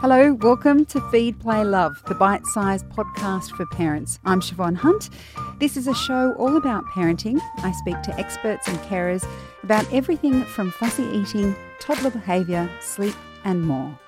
Hello, 0.00 0.32
welcome 0.32 0.86
to 0.86 1.10
Feed, 1.10 1.38
Play, 1.40 1.62
Love, 1.62 2.02
the 2.06 2.14
bite 2.14 2.46
sized 2.46 2.88
podcast 2.88 3.54
for 3.54 3.66
parents. 3.66 4.18
I'm 4.24 4.40
Siobhan 4.40 4.74
Hunt. 4.74 5.10
This 5.58 5.76
is 5.76 5.86
a 5.86 5.94
show 5.94 6.32
all 6.38 6.56
about 6.56 6.86
parenting. 6.86 7.38
I 7.58 7.70
speak 7.72 8.00
to 8.04 8.18
experts 8.18 8.66
and 8.66 8.78
carers 8.78 9.28
about 9.62 9.84
everything 9.92 10.42
from 10.44 10.70
fussy 10.70 11.02
eating, 11.02 11.54
toddler 11.80 12.08
behaviour, 12.08 12.70
sleep, 12.80 13.14
and 13.44 13.62
more. 13.62 13.98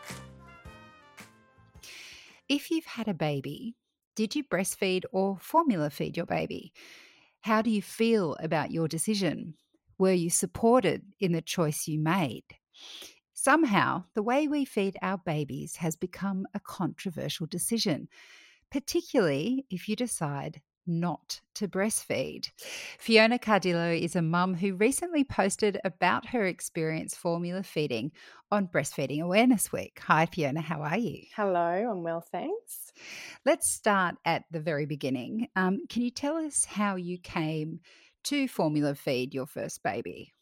If 2.49 2.71
you've 2.71 2.87
had 2.87 3.09
a 3.09 3.13
baby, 3.13 3.77
did 4.17 4.35
you 4.35 4.45
breastfeed 4.45 5.03
or 5.13 5.37
formula 5.41 5.91
feed 5.91 6.17
your 6.17 6.25
baby? 6.25 6.73
How 7.43 7.61
do 7.61 7.69
you 7.69 7.83
feel 7.83 8.35
about 8.41 8.71
your 8.71 8.89
decision? 8.89 9.57
Were 9.99 10.13
you 10.13 10.31
supported 10.31 11.03
in 11.21 11.33
the 11.33 11.43
choice 11.43 11.87
you 11.87 11.99
made? 11.99 12.45
Somehow, 13.43 14.05
the 14.15 14.23
way 14.23 14.47
we 14.47 14.65
feed 14.65 14.97
our 15.03 15.19
babies 15.19 15.75
has 15.75 15.97
become 15.97 16.47
a 16.55 16.61
controversial 16.61 17.45
decision, 17.45 18.07
particularly 18.71 19.67
if 19.69 19.89
you 19.89 19.97
decide 19.97 20.63
not 20.87 21.41
to 21.55 21.67
breastfeed. 21.67 22.51
Fiona 23.01 23.41
Cardillo 23.41 24.01
is 24.01 24.15
a 24.15 24.23
mum 24.23 24.55
who 24.55 24.77
recently 24.77 25.25
posted 25.25 25.81
about 25.83 26.27
her 26.27 26.47
experience 26.47 27.17
formula 27.17 27.65
feeding 27.65 28.13
on 28.53 28.69
Breastfeeding 28.69 29.21
Awareness 29.21 29.73
Week. 29.73 30.01
Hi, 30.05 30.27
Fiona, 30.27 30.61
how 30.61 30.81
are 30.83 30.99
you? 30.99 31.25
Hello, 31.35 31.91
I'm 31.91 32.05
well, 32.05 32.21
thanks. 32.21 32.93
Let's 33.45 33.69
start 33.69 34.15
at 34.25 34.45
the 34.53 34.61
very 34.61 34.87
beginning. 34.87 35.49
Um, 35.57 35.81
can 35.89 36.03
you 36.03 36.13
tell 36.13 36.37
us 36.37 36.65
how 36.65 36.95
you 36.95 37.19
came 37.19 37.81
to 38.23 38.47
formula 38.47 38.95
feed 38.95 39.35
your 39.35 39.49
first 39.49 39.83
baby? 39.83 40.33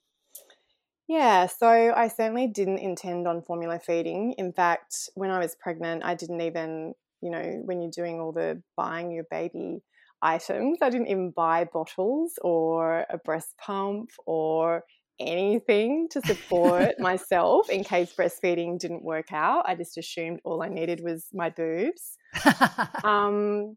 Yeah, 1.10 1.46
so 1.46 1.66
I 1.66 2.06
certainly 2.06 2.46
didn't 2.46 2.78
intend 2.78 3.26
on 3.26 3.42
formula 3.42 3.80
feeding. 3.80 4.32
In 4.38 4.52
fact, 4.52 5.08
when 5.14 5.32
I 5.32 5.40
was 5.40 5.56
pregnant, 5.56 6.04
I 6.04 6.14
didn't 6.14 6.40
even, 6.40 6.94
you 7.20 7.32
know, 7.32 7.62
when 7.64 7.82
you're 7.82 7.90
doing 7.90 8.20
all 8.20 8.30
the 8.30 8.62
buying 8.76 9.10
your 9.10 9.24
baby 9.28 9.82
items, 10.22 10.78
I 10.80 10.88
didn't 10.88 11.08
even 11.08 11.32
buy 11.32 11.64
bottles 11.64 12.38
or 12.42 13.06
a 13.10 13.18
breast 13.18 13.56
pump 13.58 14.10
or 14.24 14.84
anything 15.18 16.06
to 16.12 16.20
support 16.20 16.94
myself 17.00 17.68
in 17.70 17.82
case 17.82 18.14
breastfeeding 18.16 18.78
didn't 18.78 19.02
work 19.02 19.32
out. 19.32 19.64
I 19.68 19.74
just 19.74 19.98
assumed 19.98 20.38
all 20.44 20.62
I 20.62 20.68
needed 20.68 21.00
was 21.02 21.26
my 21.34 21.50
boobs. 21.50 22.18
um, 23.02 23.76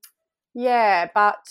yeah, 0.53 1.08
but 1.15 1.47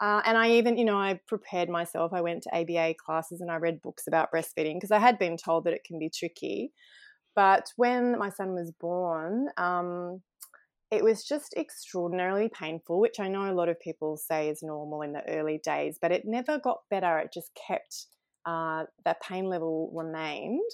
uh, 0.00 0.22
and 0.24 0.38
I 0.38 0.52
even, 0.52 0.78
you 0.78 0.84
know, 0.84 0.98
I 0.98 1.20
prepared 1.26 1.68
myself. 1.68 2.12
I 2.12 2.20
went 2.20 2.44
to 2.44 2.56
ABA 2.56 2.94
classes 2.94 3.40
and 3.40 3.50
I 3.50 3.56
read 3.56 3.82
books 3.82 4.06
about 4.06 4.30
breastfeeding 4.32 4.74
because 4.74 4.92
I 4.92 4.98
had 4.98 5.18
been 5.18 5.36
told 5.36 5.64
that 5.64 5.74
it 5.74 5.84
can 5.84 5.98
be 5.98 6.10
tricky. 6.10 6.72
But 7.34 7.72
when 7.76 8.18
my 8.18 8.30
son 8.30 8.54
was 8.54 8.72
born, 8.72 9.48
um, 9.56 10.22
it 10.90 11.04
was 11.04 11.24
just 11.24 11.54
extraordinarily 11.56 12.48
painful, 12.48 13.00
which 13.00 13.20
I 13.20 13.28
know 13.28 13.50
a 13.50 13.54
lot 13.54 13.68
of 13.68 13.78
people 13.80 14.16
say 14.16 14.48
is 14.48 14.62
normal 14.62 15.02
in 15.02 15.12
the 15.12 15.28
early 15.28 15.60
days, 15.62 15.98
but 16.00 16.12
it 16.12 16.24
never 16.24 16.58
got 16.58 16.80
better. 16.90 17.18
It 17.18 17.32
just 17.32 17.50
kept, 17.54 18.06
uh, 18.46 18.84
that 19.04 19.20
pain 19.22 19.46
level 19.48 19.90
remained. 19.92 20.70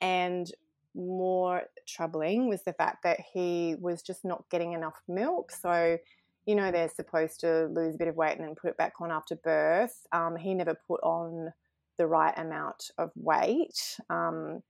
And 0.00 0.50
more 0.94 1.64
troubling 1.86 2.48
was 2.48 2.62
the 2.62 2.72
fact 2.72 3.02
that 3.02 3.20
he 3.32 3.74
was 3.78 4.02
just 4.02 4.24
not 4.24 4.44
getting 4.50 4.72
enough 4.72 5.00
milk. 5.08 5.50
So 5.50 5.98
you 6.46 6.54
know 6.54 6.70
they're 6.70 6.88
supposed 6.88 7.40
to 7.40 7.66
lose 7.66 7.94
a 7.94 7.98
bit 7.98 8.08
of 8.08 8.16
weight 8.16 8.38
and 8.38 8.46
then 8.46 8.54
put 8.54 8.70
it 8.70 8.76
back 8.76 8.94
on 9.00 9.10
after 9.10 9.36
birth. 9.36 10.06
Um, 10.12 10.36
he 10.36 10.54
never 10.54 10.76
put 10.86 11.00
on 11.02 11.52
the 11.98 12.06
right 12.06 12.34
amount 12.36 12.90
of 12.98 13.10
weight. 13.16 13.98
Um, 14.10 14.62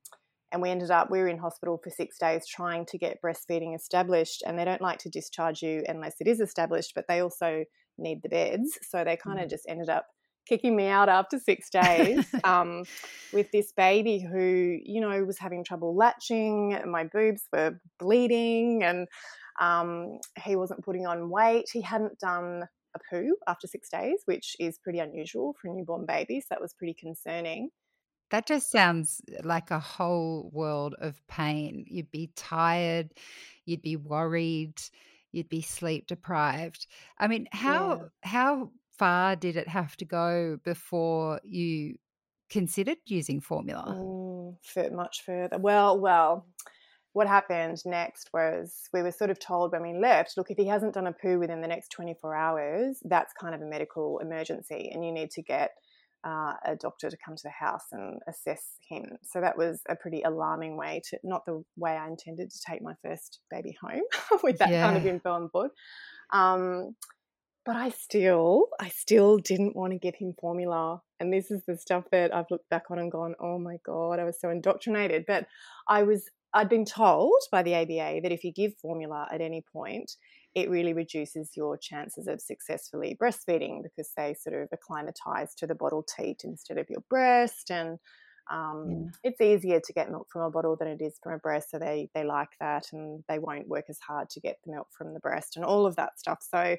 and 0.52 0.62
we 0.62 0.70
ended 0.70 0.90
up, 0.90 1.10
we 1.10 1.18
were 1.18 1.28
in 1.28 1.38
hospital 1.38 1.78
for 1.82 1.90
six 1.90 2.18
days 2.18 2.46
trying 2.46 2.86
to 2.86 2.98
get 2.98 3.20
breastfeeding 3.22 3.74
established. 3.76 4.42
And 4.46 4.58
they 4.58 4.64
don't 4.64 4.80
like 4.80 4.98
to 5.00 5.10
discharge 5.10 5.60
you 5.60 5.82
unless 5.88 6.14
it 6.20 6.28
is 6.28 6.40
established, 6.40 6.92
but 6.94 7.06
they 7.08 7.20
also 7.20 7.64
need 7.98 8.22
the 8.22 8.28
beds. 8.28 8.78
So 8.82 9.04
they 9.04 9.16
kind 9.16 9.40
of 9.40 9.46
mm. 9.46 9.50
just 9.50 9.66
ended 9.68 9.88
up 9.88 10.06
kicking 10.48 10.76
me 10.76 10.86
out 10.86 11.08
after 11.08 11.38
six 11.38 11.68
days 11.68 12.24
um, 12.44 12.84
with 13.32 13.50
this 13.50 13.72
baby 13.72 14.20
who, 14.20 14.78
you 14.84 15.00
know, 15.00 15.24
was 15.24 15.38
having 15.38 15.64
trouble 15.64 15.96
latching. 15.96 16.78
My 16.86 17.04
boobs 17.04 17.42
were 17.52 17.80
bleeding 17.98 18.84
and 18.84 19.08
um, 19.60 20.18
he 20.44 20.56
wasn't 20.56 20.84
putting 20.84 21.06
on 21.06 21.30
weight. 21.30 21.68
He 21.72 21.80
hadn't 21.80 22.18
done 22.18 22.64
a 22.94 22.98
poo 23.10 23.36
after 23.46 23.66
six 23.66 23.88
days, 23.88 24.20
which 24.24 24.56
is 24.58 24.78
pretty 24.78 24.98
unusual 24.98 25.54
for 25.60 25.68
a 25.68 25.74
newborn 25.74 26.06
baby. 26.06 26.40
So 26.40 26.46
that 26.50 26.60
was 26.60 26.74
pretty 26.74 26.94
concerning. 26.94 27.70
That 28.30 28.46
just 28.46 28.70
sounds 28.70 29.20
like 29.44 29.70
a 29.70 29.78
whole 29.78 30.50
world 30.52 30.96
of 31.00 31.20
pain. 31.28 31.84
You'd 31.86 32.10
be 32.10 32.32
tired, 32.34 33.12
you'd 33.64 33.82
be 33.82 33.96
worried, 33.96 34.80
you'd 35.30 35.48
be 35.48 35.62
sleep 35.62 36.08
deprived. 36.08 36.86
I 37.18 37.28
mean, 37.28 37.46
how 37.52 37.96
yeah. 37.96 38.28
how 38.28 38.70
far 38.98 39.36
did 39.36 39.56
it 39.56 39.68
have 39.68 39.96
to 39.98 40.04
go 40.04 40.58
before 40.64 41.40
you 41.44 41.96
considered 42.50 42.98
using 43.06 43.40
formula? 43.40 43.96
Mm, 43.96 44.92
much 44.92 45.22
further. 45.24 45.58
Well, 45.58 46.00
well, 46.00 46.46
what 47.16 47.26
happened 47.26 47.80
next 47.86 48.28
was 48.34 48.90
we 48.92 49.02
were 49.02 49.10
sort 49.10 49.30
of 49.30 49.38
told 49.38 49.72
when 49.72 49.80
we 49.80 49.98
left 49.98 50.36
look, 50.36 50.50
if 50.50 50.58
he 50.58 50.66
hasn't 50.66 50.92
done 50.92 51.06
a 51.06 51.12
poo 51.14 51.38
within 51.38 51.62
the 51.62 51.66
next 51.66 51.88
24 51.92 52.36
hours, 52.36 52.98
that's 53.06 53.32
kind 53.40 53.54
of 53.54 53.62
a 53.62 53.64
medical 53.64 54.18
emergency 54.18 54.90
and 54.92 55.02
you 55.02 55.10
need 55.10 55.30
to 55.30 55.40
get 55.40 55.70
uh, 56.26 56.52
a 56.66 56.76
doctor 56.78 57.08
to 57.08 57.16
come 57.24 57.34
to 57.34 57.42
the 57.42 57.48
house 57.48 57.86
and 57.92 58.20
assess 58.28 58.76
him. 58.86 59.16
So 59.22 59.40
that 59.40 59.56
was 59.56 59.80
a 59.88 59.96
pretty 59.96 60.20
alarming 60.26 60.76
way 60.76 61.00
to, 61.08 61.18
not 61.24 61.46
the 61.46 61.64
way 61.78 61.92
I 61.92 62.06
intended 62.06 62.50
to 62.50 62.60
take 62.70 62.82
my 62.82 62.92
first 63.02 63.40
baby 63.50 63.74
home 63.80 64.02
with 64.42 64.58
that 64.58 64.68
yeah. 64.68 64.84
kind 64.84 64.98
of 64.98 65.06
info 65.06 65.30
on 65.30 65.48
board. 65.50 65.70
Um, 66.34 66.96
but 67.64 67.76
I 67.76 67.88
still, 67.88 68.66
I 68.78 68.90
still 68.90 69.38
didn't 69.38 69.74
want 69.74 69.94
to 69.94 69.98
give 69.98 70.16
him 70.16 70.34
formula. 70.38 71.00
And 71.18 71.32
this 71.32 71.50
is 71.50 71.62
the 71.66 71.78
stuff 71.78 72.04
that 72.12 72.34
I've 72.34 72.50
looked 72.50 72.68
back 72.68 72.90
on 72.90 72.98
and 72.98 73.10
gone, 73.10 73.34
oh 73.40 73.58
my 73.58 73.78
God, 73.86 74.18
I 74.18 74.24
was 74.24 74.38
so 74.38 74.50
indoctrinated. 74.50 75.24
But 75.26 75.46
I 75.88 76.02
was 76.02 76.28
I'd 76.56 76.70
been 76.70 76.86
told 76.86 77.38
by 77.52 77.62
the 77.62 77.74
ABA 77.74 78.22
that 78.22 78.32
if 78.32 78.42
you 78.42 78.50
give 78.50 78.78
formula 78.80 79.28
at 79.30 79.42
any 79.42 79.62
point, 79.70 80.12
it 80.54 80.70
really 80.70 80.94
reduces 80.94 81.50
your 81.54 81.76
chances 81.76 82.26
of 82.26 82.40
successfully 82.40 83.14
breastfeeding 83.22 83.82
because 83.82 84.12
they 84.16 84.32
sort 84.32 84.62
of 84.62 84.70
acclimatize 84.72 85.54
to 85.56 85.66
the 85.66 85.74
bottle 85.74 86.02
teat 86.02 86.44
instead 86.44 86.78
of 86.78 86.88
your 86.88 87.02
breast. 87.10 87.70
And 87.70 87.98
um, 88.50 88.86
yeah. 88.88 89.30
it's 89.30 89.40
easier 89.42 89.80
to 89.80 89.92
get 89.92 90.10
milk 90.10 90.28
from 90.32 90.44
a 90.44 90.50
bottle 90.50 90.76
than 90.76 90.88
it 90.88 91.02
is 91.02 91.18
from 91.22 91.34
a 91.34 91.38
breast. 91.38 91.72
So 91.72 91.78
they, 91.78 92.08
they 92.14 92.24
like 92.24 92.56
that 92.58 92.86
and 92.90 93.22
they 93.28 93.38
won't 93.38 93.68
work 93.68 93.84
as 93.90 93.98
hard 93.98 94.30
to 94.30 94.40
get 94.40 94.56
the 94.64 94.72
milk 94.72 94.88
from 94.96 95.12
the 95.12 95.20
breast 95.20 95.56
and 95.56 95.64
all 95.64 95.84
of 95.84 95.96
that 95.96 96.18
stuff. 96.18 96.38
So 96.40 96.78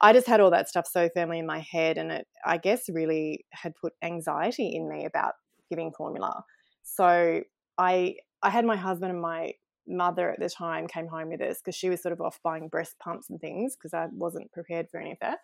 I 0.00 0.12
just 0.12 0.28
had 0.28 0.38
all 0.38 0.52
that 0.52 0.68
stuff 0.68 0.86
so 0.86 1.10
firmly 1.12 1.40
in 1.40 1.46
my 1.46 1.66
head. 1.68 1.98
And 1.98 2.12
it, 2.12 2.28
I 2.46 2.56
guess, 2.56 2.88
really 2.88 3.46
had 3.50 3.74
put 3.74 3.94
anxiety 4.00 4.76
in 4.76 4.88
me 4.88 5.06
about 5.06 5.32
giving 5.68 5.90
formula. 5.90 6.44
So 6.84 7.40
I 7.78 8.14
I 8.42 8.50
had 8.50 8.64
my 8.64 8.76
husband 8.76 9.12
and 9.12 9.20
my 9.20 9.52
mother 9.88 10.30
at 10.30 10.38
the 10.38 10.48
time 10.48 10.86
came 10.86 11.06
home 11.06 11.30
with 11.30 11.40
us 11.40 11.58
because 11.58 11.74
she 11.74 11.88
was 11.88 12.02
sort 12.02 12.12
of 12.12 12.20
off 12.20 12.38
buying 12.44 12.68
breast 12.68 12.94
pumps 13.02 13.30
and 13.30 13.40
things 13.40 13.74
because 13.76 13.94
I 13.94 14.06
wasn't 14.12 14.52
prepared 14.52 14.88
for 14.90 15.00
any 15.00 15.12
of 15.12 15.18
that. 15.20 15.38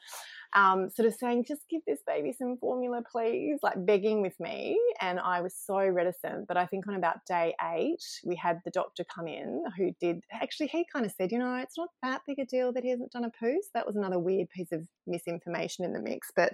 Um, 0.55 0.91
sort 0.91 1.09
of 1.09 1.15
saying, 1.15 1.47
just 1.49 1.63
give 1.69 1.81
this 1.87 2.01
baby 2.07 2.33
some 2.33 2.57
formula, 2.59 3.03
please, 3.11 3.59
like 3.63 3.75
begging 3.87 4.23
with 4.23 4.39
me. 4.39 4.79
And 5.01 5.19
I 5.19 5.41
was 5.41 5.55
so 5.55 5.79
reticent. 5.79 6.47
But 6.47 6.57
I 6.57 6.67
think 6.67 6.87
on 6.87 6.95
about 6.95 7.25
day 7.27 7.55
eight, 7.75 8.05
we 8.25 8.37
had 8.37 8.61
the 8.65 8.71
doctor 8.71 9.05
come 9.13 9.27
in 9.27 9.65
who 9.77 9.93
did 10.01 10.21
actually, 10.33 10.69
he 10.69 10.85
kind 10.93 11.07
of 11.07 11.13
said, 11.13 11.33
you 11.33 11.39
know, 11.39 11.57
it's 11.57 11.79
not 11.79 11.89
that 12.03 12.23
big 12.27 12.39
a 12.39 12.45
deal 12.45 12.73
that 12.73 12.85
he 12.85 12.91
hasn't 12.91 13.13
done 13.13 13.25
a 13.25 13.31
poo. 13.31 13.59
So 13.63 13.71
that 13.75 13.87
was 13.87 13.97
another 13.97 14.19
weird 14.19 14.49
piece 14.51 14.73
of 14.73 14.87
misinformation 15.07 15.85
in 15.85 15.93
the 15.93 16.01
mix. 16.01 16.31
But 16.35 16.53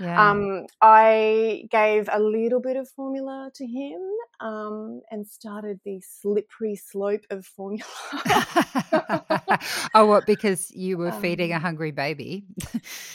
yeah. 0.00 0.30
Um, 0.30 0.66
I 0.80 1.64
gave 1.70 2.08
a 2.10 2.18
little 2.18 2.60
bit 2.60 2.76
of 2.76 2.88
formula 2.88 3.50
to 3.54 3.66
him 3.66 4.00
um, 4.40 5.02
and 5.10 5.26
started 5.26 5.80
the 5.84 6.00
slippery 6.00 6.76
slope 6.76 7.24
of 7.30 7.44
formula. 7.44 7.84
oh, 9.94 10.06
what? 10.06 10.26
Because 10.26 10.70
you 10.70 10.96
were 10.96 11.10
um, 11.10 11.20
feeding 11.20 11.52
a 11.52 11.56
um 11.56 11.62
hungry 11.62 11.90
baby? 11.90 12.46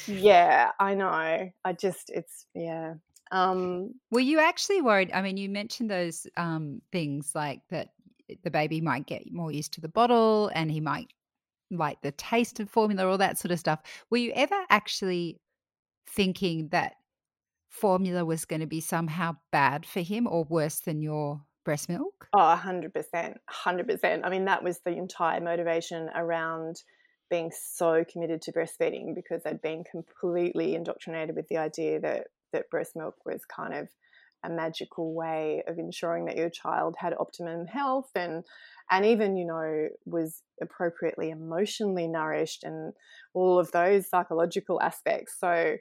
yeah, 0.07 0.71
I 0.79 0.93
know. 0.93 1.49
I 1.65 1.73
just, 1.73 2.11
it's, 2.11 2.45
yeah. 2.53 2.95
Um, 3.31 3.95
were 4.11 4.19
you 4.19 4.39
actually 4.39 4.81
worried? 4.81 5.11
I 5.11 5.21
mean, 5.21 5.37
you 5.37 5.49
mentioned 5.49 5.89
those 5.89 6.27
um, 6.37 6.81
things 6.91 7.31
like 7.33 7.61
that 7.71 7.89
the 8.43 8.51
baby 8.51 8.81
might 8.81 9.07
get 9.07 9.31
more 9.31 9.51
used 9.51 9.73
to 9.73 9.81
the 9.81 9.89
bottle 9.89 10.51
and 10.53 10.71
he 10.71 10.79
might 10.79 11.07
like 11.71 12.01
the 12.01 12.11
taste 12.11 12.59
of 12.59 12.69
formula, 12.69 13.07
all 13.07 13.17
that 13.17 13.37
sort 13.37 13.51
of 13.51 13.59
stuff. 13.59 13.81
Were 14.09 14.17
you 14.17 14.31
ever 14.35 14.55
actually 14.69 15.39
thinking 16.07 16.69
that 16.69 16.93
formula 17.69 18.25
was 18.25 18.45
going 18.45 18.61
to 18.61 18.67
be 18.67 18.81
somehow 18.81 19.37
bad 19.51 19.85
for 19.85 20.01
him 20.01 20.27
or 20.27 20.43
worse 20.45 20.79
than 20.79 21.01
your 21.01 21.45
breast 21.63 21.89
milk? 21.89 22.29
Oh, 22.33 22.39
100%. 22.39 22.91
100%. 23.49 24.21
I 24.23 24.29
mean, 24.29 24.45
that 24.45 24.63
was 24.63 24.79
the 24.79 24.91
entire 24.91 25.41
motivation 25.41 26.09
around 26.15 26.83
being 27.29 27.51
so 27.51 28.03
committed 28.11 28.41
to 28.43 28.51
breastfeeding 28.51 29.15
because 29.15 29.41
I'd 29.45 29.61
been 29.61 29.83
completely 29.83 30.75
indoctrinated 30.75 31.35
with 31.35 31.47
the 31.47 31.57
idea 31.57 31.99
that, 32.01 32.27
that 32.53 32.69
breast 32.69 32.95
milk 32.95 33.15
was 33.25 33.45
kind 33.45 33.73
of 33.73 33.87
a 34.43 34.49
magical 34.49 35.13
way 35.13 35.63
of 35.67 35.79
ensuring 35.79 36.25
that 36.25 36.37
your 36.37 36.49
child 36.49 36.95
had 36.99 37.15
optimum 37.19 37.65
health 37.65 38.11
and 38.15 38.43
and 38.91 39.05
even 39.05 39.35
you 39.37 39.45
know 39.45 39.87
was 40.05 40.43
appropriately 40.61 41.31
emotionally 41.31 42.07
nourished 42.07 42.63
and 42.63 42.93
all 43.33 43.57
of 43.57 43.71
those 43.71 44.07
psychological 44.07 44.79
aspects 44.81 45.35
so 45.39 45.75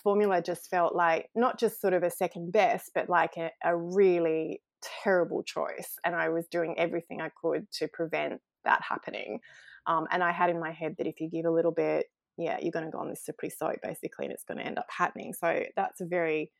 formula 0.00 0.42
just 0.42 0.68
felt 0.68 0.94
like 0.94 1.28
not 1.34 1.58
just 1.58 1.80
sort 1.80 1.94
of 1.94 2.02
a 2.02 2.10
second 2.10 2.52
best 2.52 2.90
but 2.94 3.08
like 3.08 3.36
a, 3.36 3.50
a 3.64 3.76
really 3.76 4.62
terrible 5.02 5.42
choice 5.42 5.98
and 6.04 6.14
i 6.14 6.28
was 6.28 6.46
doing 6.48 6.74
everything 6.78 7.20
i 7.20 7.30
could 7.40 7.70
to 7.70 7.88
prevent 7.88 8.40
that 8.64 8.82
happening. 8.82 9.40
Um, 9.86 10.06
and 10.10 10.22
i 10.22 10.32
had 10.32 10.50
in 10.50 10.60
my 10.60 10.72
head 10.72 10.96
that 10.98 11.06
if 11.06 11.20
you 11.20 11.28
give 11.30 11.46
a 11.46 11.50
little 11.50 11.72
bit 11.72 12.06
yeah 12.36 12.58
you're 12.60 12.72
going 12.72 12.84
to 12.84 12.90
go 12.90 12.98
on 12.98 13.08
this 13.08 13.24
slippery 13.24 13.50
slope 13.50 13.78
basically 13.82 14.26
and 14.26 14.32
it's 14.32 14.44
going 14.44 14.58
to 14.58 14.66
end 14.66 14.78
up 14.78 14.86
happening. 14.88 15.32
So 15.32 15.64
that's 15.74 16.00
a 16.00 16.06
very 16.06 16.50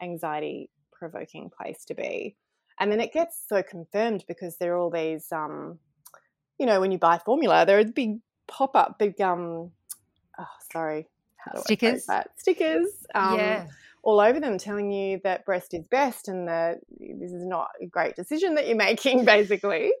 anxiety 0.00 0.70
provoking 0.92 1.50
place 1.50 1.84
to 1.86 1.94
be. 1.94 2.36
And 2.78 2.90
then 2.90 3.00
it 3.00 3.12
gets 3.12 3.40
so 3.48 3.62
confirmed 3.62 4.24
because 4.26 4.56
there 4.58 4.74
are 4.74 4.78
all 4.78 4.90
these 4.90 5.26
um, 5.32 5.78
you 6.58 6.66
know 6.66 6.80
when 6.80 6.92
you 6.92 6.98
buy 6.98 7.18
formula 7.18 7.64
there 7.66 7.78
are 7.78 7.84
big 7.84 8.18
pop-up 8.46 8.98
big 8.98 9.20
um 9.20 9.70
oh 10.38 10.44
sorry 10.72 11.08
how 11.44 11.52
do 11.52 11.60
stickers. 11.62 12.08
I 12.08 12.14
that? 12.14 12.30
Stickers. 12.36 12.88
Um, 13.14 13.38
yeah. 13.38 13.66
all 14.02 14.20
over 14.20 14.40
them 14.40 14.58
telling 14.58 14.90
you 14.90 15.20
that 15.24 15.44
breast 15.44 15.74
is 15.74 15.86
best 15.88 16.28
and 16.28 16.48
that 16.48 16.78
this 16.98 17.32
is 17.32 17.44
not 17.44 17.68
a 17.80 17.86
great 17.86 18.16
decision 18.16 18.54
that 18.54 18.66
you're 18.66 18.76
making 18.76 19.24
basically. 19.36 19.92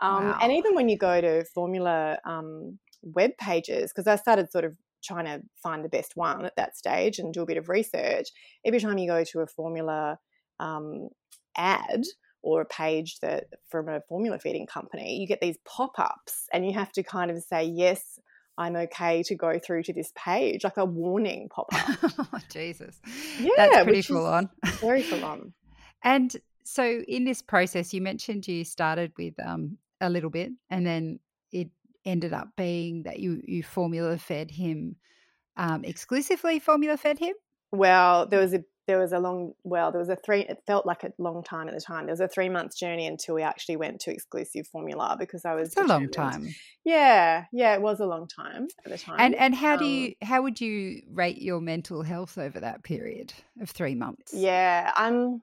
Um, 0.00 0.24
wow. 0.24 0.38
and 0.40 0.52
even 0.52 0.74
when 0.74 0.88
you 0.88 0.96
go 0.96 1.20
to 1.20 1.44
formula 1.44 2.18
um, 2.24 2.78
web 3.02 3.32
pages 3.36 3.92
because 3.92 4.06
i 4.06 4.16
started 4.16 4.50
sort 4.50 4.64
of 4.64 4.74
trying 5.02 5.24
to 5.24 5.42
find 5.60 5.84
the 5.84 5.88
best 5.88 6.12
one 6.14 6.44
at 6.44 6.54
that 6.56 6.76
stage 6.76 7.18
and 7.18 7.34
do 7.34 7.42
a 7.42 7.46
bit 7.46 7.56
of 7.56 7.68
research 7.68 8.28
every 8.64 8.78
time 8.80 8.96
you 8.96 9.08
go 9.08 9.24
to 9.24 9.40
a 9.40 9.46
formula 9.46 10.18
um, 10.60 11.08
ad 11.56 12.04
or 12.42 12.60
a 12.60 12.66
page 12.66 13.18
that 13.20 13.44
from 13.68 13.88
a 13.88 14.00
formula 14.08 14.38
feeding 14.38 14.66
company, 14.66 15.16
you 15.16 15.26
get 15.26 15.40
these 15.40 15.58
pop 15.64 15.98
ups 15.98 16.48
and 16.52 16.66
you 16.66 16.72
have 16.72 16.90
to 16.92 17.02
kind 17.02 17.30
of 17.30 17.40
say, 17.42 17.64
yes, 17.64 18.11
I'm 18.58 18.76
okay 18.76 19.22
to 19.24 19.34
go 19.34 19.58
through 19.58 19.84
to 19.84 19.92
this 19.92 20.12
page, 20.14 20.64
like 20.64 20.76
a 20.76 20.84
warning 20.84 21.48
pop 21.48 21.66
up. 21.72 22.12
oh, 22.18 22.38
Jesus. 22.50 23.00
Yeah. 23.40 23.50
That's 23.56 23.84
pretty 23.84 24.02
full 24.02 24.26
on. 24.26 24.50
very 24.80 25.02
full 25.10 25.24
on. 25.24 25.52
And 26.04 26.34
so 26.64 26.84
in 27.08 27.24
this 27.24 27.42
process, 27.42 27.94
you 27.94 28.00
mentioned 28.00 28.46
you 28.46 28.64
started 28.64 29.12
with 29.16 29.34
um, 29.44 29.78
a 30.00 30.10
little 30.10 30.30
bit 30.30 30.50
and 30.70 30.86
then 30.86 31.18
it 31.50 31.70
ended 32.04 32.32
up 32.32 32.48
being 32.56 33.04
that 33.04 33.20
you, 33.20 33.40
you 33.44 33.62
formula 33.62 34.18
fed 34.18 34.50
him 34.50 34.96
um, 35.56 35.84
exclusively 35.84 36.58
formula 36.58 36.96
fed 36.96 37.18
him? 37.18 37.34
Well, 37.70 38.26
there 38.26 38.40
was 38.40 38.52
a 38.52 38.64
there 38.86 38.98
was 38.98 39.12
a 39.12 39.18
long 39.18 39.52
well 39.64 39.92
there 39.92 40.00
was 40.00 40.08
a 40.08 40.16
three 40.16 40.40
it 40.40 40.62
felt 40.66 40.86
like 40.86 41.04
a 41.04 41.12
long 41.18 41.42
time 41.42 41.68
at 41.68 41.74
the 41.74 41.80
time. 41.80 42.06
There 42.06 42.12
was 42.12 42.20
a 42.20 42.28
three 42.28 42.48
month 42.48 42.76
journey 42.76 43.06
until 43.06 43.34
we 43.34 43.42
actually 43.42 43.76
went 43.76 44.00
to 44.00 44.10
exclusive 44.10 44.66
formula 44.66 45.16
because 45.18 45.44
i 45.44 45.54
was 45.54 45.68
it's 45.68 45.76
a 45.76 45.84
long 45.84 46.08
time. 46.08 46.54
Yeah 46.84 47.44
yeah 47.52 47.74
it 47.74 47.82
was 47.82 48.00
a 48.00 48.06
long 48.06 48.28
time 48.28 48.68
at 48.84 48.90
the 48.90 48.98
time. 48.98 49.16
And 49.18 49.34
and 49.34 49.54
how 49.54 49.74
um, 49.74 49.78
do 49.78 49.84
you 49.84 50.14
how 50.22 50.42
would 50.42 50.60
you 50.60 51.02
rate 51.10 51.40
your 51.40 51.60
mental 51.60 52.02
health 52.02 52.38
over 52.38 52.60
that 52.60 52.82
period 52.82 53.32
of 53.60 53.70
three 53.70 53.94
months? 53.94 54.32
Yeah 54.34 54.92
i'm 54.96 55.42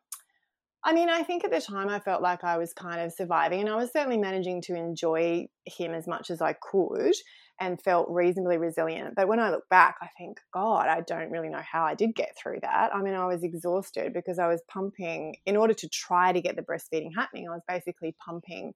I 0.83 0.93
mean, 0.93 1.09
I 1.09 1.23
think 1.23 1.43
at 1.43 1.51
the 1.51 1.59
time 1.59 1.89
I 1.89 1.99
felt 1.99 2.21
like 2.21 2.43
I 2.43 2.57
was 2.57 2.73
kind 2.73 3.01
of 3.01 3.11
surviving 3.11 3.59
and 3.59 3.69
I 3.69 3.75
was 3.75 3.91
certainly 3.91 4.17
managing 4.17 4.61
to 4.63 4.75
enjoy 4.75 5.47
him 5.65 5.93
as 5.93 6.07
much 6.07 6.29
as 6.31 6.41
I 6.41 6.53
could 6.53 7.13
and 7.59 7.81
felt 7.81 8.07
reasonably 8.09 8.57
resilient. 8.57 9.15
But 9.15 9.27
when 9.27 9.41
I 9.41 9.51
look 9.51 9.67
back, 9.69 9.97
I 10.01 10.07
think, 10.17 10.39
God, 10.53 10.87
I 10.87 11.01
don't 11.01 11.31
really 11.31 11.49
know 11.49 11.61
how 11.69 11.83
I 11.83 11.95
did 11.95 12.15
get 12.15 12.33
through 12.41 12.59
that. 12.61 12.95
I 12.95 13.01
mean, 13.01 13.13
I 13.13 13.25
was 13.25 13.43
exhausted 13.43 14.13
because 14.13 14.39
I 14.39 14.47
was 14.47 14.61
pumping, 14.71 15.35
in 15.45 15.57
order 15.57 15.73
to 15.73 15.89
try 15.89 16.31
to 16.31 16.39
get 16.39 16.55
the 16.55 16.61
breastfeeding 16.61 17.09
happening, 17.13 17.49
I 17.49 17.51
was 17.51 17.63
basically 17.67 18.15
pumping 18.25 18.73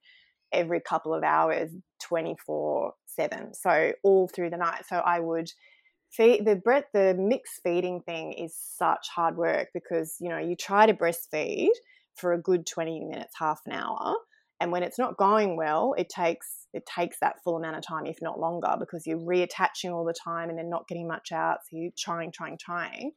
every 0.52 0.80
couple 0.80 1.14
of 1.14 1.24
hours 1.24 1.72
24 2.02 2.94
7 3.08 3.54
so 3.54 3.92
all 4.04 4.28
through 4.28 4.52
the 4.52 4.58
night 4.58 4.84
so 4.88 4.98
i 4.98 5.20
would 5.20 5.50
feed 6.12 6.46
the 6.46 6.62
the 6.94 7.16
mixed 7.18 7.60
feeding 7.64 8.02
thing 8.02 8.34
is 8.34 8.56
such 8.56 9.08
hard 9.14 9.36
work 9.36 9.70
because 9.74 10.16
you 10.20 10.30
know 10.30 10.38
you 10.38 10.56
try 10.56 10.86
to 10.86 10.94
breastfeed 10.94 11.70
for 12.15 12.33
a 12.33 12.42
good 12.42 12.65
20 12.65 13.01
minutes 13.01 13.33
half 13.38 13.62
an 13.65 13.74
hour 13.74 14.15
and 14.60 14.71
when 14.71 14.83
it's 14.83 15.00
not 15.00 15.18
going 15.18 15.57
well 15.57 15.94
it 15.98 16.10
takes 16.10 16.68
it 16.74 16.86
takes 16.86 17.18
that 17.19 17.36
full 17.44 17.57
amount 17.57 17.75
of 17.75 17.83
time 17.86 18.06
if 18.06 18.18
not 18.21 18.39
longer 18.39 18.75
because 18.80 19.06
you're 19.06 19.19
reattaching 19.19 19.92
all 19.92 20.06
the 20.06 20.13
time 20.13 20.50
and 20.50 20.57
then 20.57 20.69
not 20.69 20.88
getting 20.88 21.07
much 21.07 21.31
out 21.31 21.60
so 21.63 21.77
you're 21.77 21.92
trying 21.98 22.31
trying 22.31 22.57
trying 22.57 23.12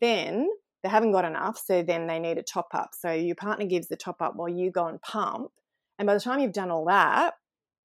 then 0.00 0.48
they 0.82 0.88
haven't 0.88 1.12
got 1.12 1.24
enough 1.24 1.60
so 1.64 1.82
then 1.82 2.06
they 2.06 2.18
need 2.18 2.38
a 2.38 2.42
top 2.42 2.68
up 2.72 2.90
so 2.98 3.10
your 3.10 3.34
partner 3.34 3.66
gives 3.66 3.88
the 3.88 3.96
top 3.96 4.20
up 4.20 4.34
while 4.36 4.48
you 4.48 4.70
go 4.70 4.86
and 4.86 5.00
pump 5.02 5.50
and 5.98 6.06
by 6.06 6.14
the 6.14 6.20
time 6.20 6.40
you've 6.40 6.52
done 6.52 6.70
all 6.70 6.86
that 6.86 7.34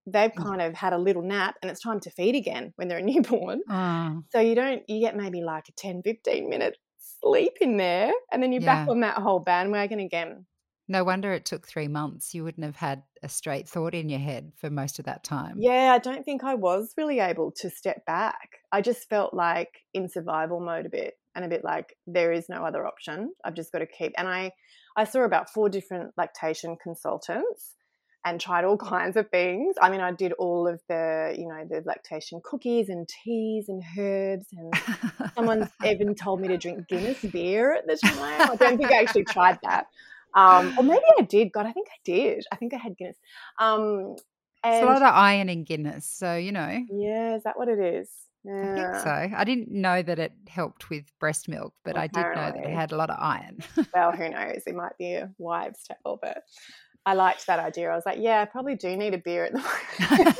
they've 0.05 0.31
mm. 0.31 0.43
kind 0.43 0.61
of 0.61 0.73
had 0.73 0.93
a 0.93 0.97
little 0.97 1.21
nap 1.21 1.55
and 1.61 1.69
it's 1.69 1.81
time 1.81 1.99
to 1.99 2.09
feed 2.11 2.35
again 2.35 2.73
when 2.77 2.87
they're 2.87 2.99
a 2.99 3.01
newborn 3.01 3.61
oh. 3.69 4.23
so 4.31 4.39
you 4.39 4.55
don't 4.55 4.83
you 4.87 4.99
get 4.99 5.15
maybe 5.15 5.41
like 5.41 5.67
a 5.69 5.71
10 5.73 6.01
15 6.03 6.49
minute 6.49 6.77
sleep 7.21 7.53
in 7.61 7.77
there 7.77 8.11
and 8.31 8.43
then 8.43 8.51
you're 8.51 8.61
yeah. 8.61 8.85
back 8.85 8.89
on 8.89 8.99
that 9.01 9.17
whole 9.17 9.39
bandwagon 9.39 9.99
again 9.99 10.45
no 10.87 11.03
wonder 11.03 11.33
it 11.33 11.45
took 11.45 11.67
three 11.67 11.87
months. 11.87 12.33
You 12.33 12.43
wouldn't 12.43 12.65
have 12.65 12.77
had 12.77 13.03
a 13.21 13.29
straight 13.29 13.67
thought 13.67 13.93
in 13.93 14.09
your 14.09 14.19
head 14.19 14.53
for 14.55 14.69
most 14.69 14.99
of 14.99 15.05
that 15.05 15.23
time. 15.23 15.57
Yeah, 15.59 15.93
I 15.93 15.99
don't 15.99 16.23
think 16.23 16.43
I 16.43 16.55
was 16.55 16.93
really 16.97 17.19
able 17.19 17.51
to 17.57 17.69
step 17.69 18.05
back. 18.05 18.59
I 18.71 18.81
just 18.81 19.09
felt 19.09 19.33
like 19.33 19.83
in 19.93 20.07
survival 20.07 20.59
mode 20.59 20.85
a 20.85 20.89
bit 20.89 21.17
and 21.35 21.43
a 21.43 21.49
bit 21.49 21.63
like 21.63 21.97
there 22.07 22.31
is 22.31 22.47
no 22.47 22.65
other 22.65 22.87
option. 22.87 23.33
I've 23.43 23.53
just 23.53 23.71
got 23.71 23.79
to 23.79 23.85
keep. 23.85 24.13
And 24.17 24.27
I, 24.27 24.51
I 24.95 25.03
saw 25.03 25.23
about 25.23 25.49
four 25.49 25.69
different 25.69 26.13
lactation 26.17 26.77
consultants 26.81 27.75
and 28.23 28.39
tried 28.39 28.63
all 28.63 28.77
kinds 28.95 29.17
of 29.17 29.29
things. 29.29 29.75
I 29.81 29.89
mean, 29.89 30.01
I 30.01 30.11
did 30.11 30.31
all 30.33 30.67
of 30.67 30.81
the, 30.87 31.35
you 31.37 31.47
know, 31.47 31.65
the 31.69 31.83
lactation 31.85 32.39
cookies 32.43 32.87
and 32.87 33.07
teas 33.07 33.67
and 33.67 33.83
herbs. 33.97 34.45
And 34.53 34.73
someone 35.35 35.69
even 35.85 36.15
told 36.15 36.39
me 36.39 36.47
to 36.47 36.57
drink 36.57 36.87
Guinness 36.87 37.21
beer 37.23 37.73
at 37.73 37.87
the 37.87 37.97
time. 37.97 38.51
I 38.51 38.55
don't 38.55 38.77
think 38.77 38.91
I 38.91 39.01
actually 39.01 39.25
tried 39.25 39.59
that. 39.63 39.87
Um, 40.33 40.73
or 40.77 40.83
maybe 40.83 41.03
I 41.17 41.21
did. 41.23 41.51
God, 41.51 41.65
I 41.65 41.71
think 41.71 41.87
I 41.89 41.99
did. 42.03 42.45
I 42.51 42.55
think 42.55 42.73
I 42.73 42.77
had 42.77 42.97
Guinness. 42.97 43.17
Um, 43.59 44.15
and, 44.63 44.75
it's 44.75 44.83
a 44.83 44.85
lot 44.85 45.01
of 45.01 45.13
iron 45.13 45.49
in 45.49 45.63
Guinness, 45.63 46.09
so 46.09 46.35
you 46.35 46.51
know. 46.51 46.85
Yeah, 46.89 47.35
is 47.35 47.43
that 47.43 47.57
what 47.57 47.67
it 47.67 47.79
is? 47.79 48.09
Yeah. 48.43 48.71
I 48.71 48.75
think 48.75 48.95
so. 49.03 49.37
I 49.37 49.43
didn't 49.43 49.71
know 49.71 50.01
that 50.01 50.19
it 50.19 50.31
helped 50.47 50.89
with 50.89 51.05
breast 51.19 51.49
milk, 51.49 51.73
but 51.83 51.91
Apparently. 51.97 52.21
I 52.21 52.23
did 52.23 52.35
know 52.35 52.61
that 52.61 52.69
it 52.69 52.75
had 52.75 52.91
a 52.91 52.95
lot 52.95 53.09
of 53.09 53.17
iron. 53.19 53.59
well, 53.93 54.11
who 54.11 54.29
knows? 54.29 54.63
It 54.65 54.75
might 54.75 54.97
be 54.97 55.13
a 55.13 55.29
wives' 55.37 55.83
tale, 55.87 56.19
but 56.21 56.43
I 57.05 57.13
liked 57.13 57.47
that 57.47 57.59
idea. 57.59 57.89
I 57.89 57.95
was 57.95 58.05
like, 58.05 58.19
yeah, 58.19 58.41
I 58.41 58.45
probably 58.45 58.75
do 58.75 58.95
need 58.97 59.13
a 59.13 59.17
beer 59.17 59.45
at 59.45 59.53
the 59.53 59.59
moment. 59.59 60.37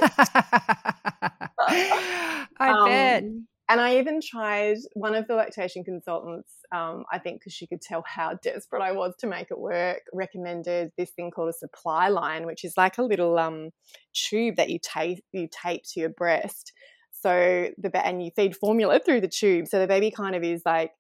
I 2.60 2.70
um, 2.70 2.86
bet. 2.86 3.24
And 3.70 3.82
I 3.82 3.98
even 3.98 4.22
tried 4.22 4.78
one 4.94 5.14
of 5.14 5.28
the 5.28 5.36
lactation 5.36 5.84
consultants, 5.84 6.50
um, 6.74 7.04
I 7.12 7.20
think 7.20 7.42
because 7.42 7.54
she 7.54 7.68
could 7.68 7.82
tell 7.82 8.04
how 8.08 8.34
desperate 8.44 8.82
I 8.82 8.94
was 8.94 9.14
to 9.20 9.28
make 9.28 9.52
it 9.52 9.60
work, 9.60 10.04
recommended 10.14 10.92
this 10.98 11.12
thing 11.12 11.32
called 11.32 11.50
a 11.50 11.54
supply 11.54 12.08
line, 12.08 12.46
which 12.46 12.64
is 12.64 12.74
like 12.78 12.98
a 12.98 13.04
little 13.04 13.38
um, 13.38 13.72
tube 14.14 14.56
that 14.56 14.70
you 14.70 14.80
tape 14.82 15.24
you 15.34 15.50
tape 15.52 15.84
to 15.94 16.00
your 16.00 16.10
breast. 16.10 16.72
So 17.12 17.70
the 17.78 18.06
and 18.06 18.24
you 18.24 18.32
feed 18.36 18.56
formula 18.56 19.00
through 19.04 19.22
the 19.22 19.28
tube, 19.28 19.68
so 19.68 19.80
the 19.80 19.88
baby 19.88 20.12
kind 20.12 20.36
of 20.36 20.44
is 20.44 20.62
like 20.66 20.92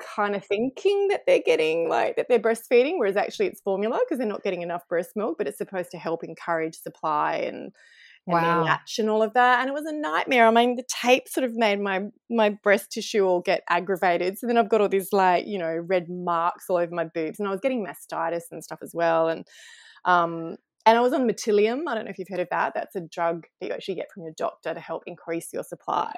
kind 0.00 0.34
of 0.34 0.44
thinking 0.44 1.08
that 1.08 1.22
they're 1.26 1.42
getting 1.44 1.88
like 1.88 2.16
that 2.16 2.26
they're 2.28 2.38
breastfeeding, 2.38 2.94
whereas 2.96 3.16
actually 3.16 3.46
it's 3.46 3.60
formula 3.60 3.98
because 4.04 4.18
they're 4.18 4.26
not 4.26 4.42
getting 4.42 4.62
enough 4.62 4.88
breast 4.88 5.10
milk, 5.16 5.36
but 5.36 5.46
it's 5.46 5.58
supposed 5.58 5.90
to 5.90 5.98
help 5.98 6.24
encourage 6.24 6.76
supply 6.76 7.36
and 7.36 7.72
wow. 8.32 8.64
latch 8.64 8.98
and 8.98 9.10
all 9.10 9.22
of 9.22 9.34
that. 9.34 9.60
And 9.60 9.68
it 9.68 9.72
was 9.72 9.86
a 9.86 9.92
nightmare. 9.92 10.46
I 10.46 10.50
mean, 10.50 10.76
the 10.76 10.84
tape 10.84 11.28
sort 11.28 11.44
of 11.44 11.54
made 11.54 11.80
my 11.80 12.02
my 12.28 12.50
breast 12.50 12.92
tissue 12.92 13.24
all 13.24 13.40
get 13.40 13.62
aggravated. 13.68 14.38
So 14.38 14.46
then 14.46 14.56
I've 14.56 14.68
got 14.68 14.80
all 14.80 14.88
these 14.88 15.12
like, 15.12 15.46
you 15.46 15.58
know, 15.58 15.84
red 15.86 16.08
marks 16.08 16.66
all 16.68 16.76
over 16.76 16.94
my 16.94 17.04
boobs. 17.04 17.38
And 17.38 17.48
I 17.48 17.50
was 17.50 17.60
getting 17.60 17.84
mastitis 17.84 18.44
and 18.50 18.62
stuff 18.64 18.80
as 18.82 18.92
well. 18.94 19.28
And 19.28 19.46
um 20.04 20.56
and 20.86 20.96
I 20.96 21.00
was 21.02 21.12
on 21.12 21.28
Motilium. 21.28 21.82
I 21.88 21.94
don't 21.94 22.04
know 22.04 22.10
if 22.10 22.18
you've 22.18 22.28
heard 22.28 22.40
of 22.40 22.48
that. 22.50 22.72
That's 22.74 22.96
a 22.96 23.00
drug 23.00 23.46
that 23.60 23.66
you 23.66 23.72
actually 23.72 23.96
get 23.96 24.10
from 24.12 24.22
your 24.22 24.32
doctor 24.36 24.72
to 24.72 24.80
help 24.80 25.02
increase 25.06 25.52
your 25.52 25.62
supply. 25.62 26.12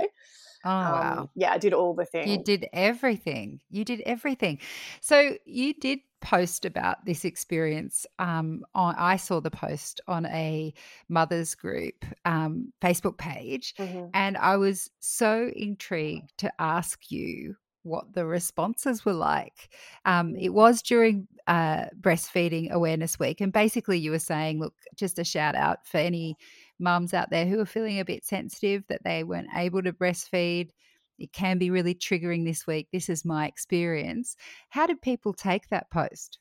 Oh, 0.65 0.71
um, 0.71 0.93
wow. 0.93 1.31
Yeah, 1.35 1.53
I 1.53 1.59
did 1.59 1.73
all 1.73 1.95
the 1.95 2.05
things. 2.05 2.29
You 2.29 2.43
did 2.43 2.69
everything. 2.73 3.61
You 3.71 3.85
did 3.85 4.01
everything. 4.03 4.61
So 5.01 5.37
you 5.45 5.75
did 5.75 5.99
post 6.23 6.65
about 6.65 7.05
this 7.05 7.25
experience. 7.25 8.07
Um, 8.19 8.65
on, 8.75 8.95
I 8.97 9.17
saw 9.17 9.41
the 9.41 9.51
post 9.51 10.01
on 10.09 10.25
a 10.27 10.73
mothers 11.09 11.55
group 11.55 12.05
um, 12.25 12.73
Facebook 12.81 13.19
page, 13.19 13.75
mm-hmm. 13.79 14.07
and 14.15 14.37
I 14.39 14.57
was 14.57 14.91
so 15.01 15.51
intrigued 15.55 16.39
to 16.39 16.53
ask 16.59 17.11
you 17.11 17.57
what 17.83 18.13
the 18.15 18.25
responses 18.25 19.05
were 19.05 19.13
like. 19.13 19.69
Um, 20.05 20.37
it 20.37 20.51
was 20.51 20.83
during 20.83 21.27
uh, 21.47 21.87
Breastfeeding 22.01 22.71
Awareness 22.71 23.19
Week, 23.19 23.41
and 23.41 23.53
basically 23.53 23.99
you 23.99 24.13
were 24.13 24.19
saying, 24.19 24.61
look, 24.61 24.75
just 24.95 25.19
a 25.19 25.25
shout 25.25 25.57
out 25.57 25.87
for 25.87 25.99
any 25.99 26.37
mums 26.79 27.13
out 27.13 27.31
there 27.31 27.47
who 27.47 27.61
are 27.61 27.67
feeling 27.67 27.99
a 27.99 28.05
bit 28.05 28.25
sensitive 28.25 28.85
that 28.89 29.03
they 29.05 29.25
weren't 29.25 29.49
able 29.55 29.83
to 29.83 29.93
breastfeed. 29.93 30.71
It 31.19 31.33
can 31.33 31.59
be 31.59 31.71
really 31.71 31.95
triggering 31.95 32.45
this 32.45 32.67
week. 32.67 32.89
This 32.93 33.09
is 33.09 33.25
my 33.25 33.47
experience. 33.47 34.37
How 34.71 34.87
did 34.87 35.01
people 35.03 35.33
take 35.33 35.69
that 35.69 35.91
post? 35.91 36.39